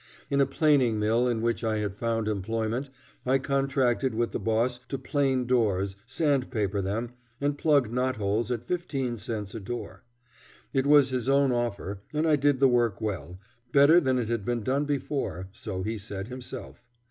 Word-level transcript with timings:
In 0.31 0.41
a 0.41 0.47
planing 0.47 0.97
mill 0.97 1.27
in 1.27 1.43
which 1.43 1.63
I 1.63 1.77
had 1.77 1.95
found 1.95 2.27
employment 2.27 2.89
I 3.23 3.37
contracted 3.37 4.15
with 4.15 4.31
the 4.31 4.39
boss 4.39 4.79
to 4.89 4.97
plane 4.97 5.45
doors, 5.45 5.95
sandpaper 6.07 6.81
them, 6.81 7.11
and 7.39 7.55
plug 7.55 7.91
knot 7.93 8.15
holes 8.15 8.49
at 8.49 8.63
fifteen 8.63 9.17
cents 9.17 9.53
a 9.53 9.59
door. 9.59 10.03
It 10.73 10.87
was 10.87 11.09
his 11.09 11.29
own 11.29 11.51
offer, 11.51 12.01
and 12.15 12.27
I 12.27 12.35
did 12.35 12.59
the 12.59 12.67
work 12.67 12.99
well, 12.99 13.37
better 13.71 13.99
than 13.99 14.17
it 14.17 14.27
had 14.27 14.43
been 14.43 14.63
done 14.63 14.85
before, 14.85 15.49
so 15.51 15.83
he 15.83 15.99
said 15.99 16.29
himself. 16.29 16.83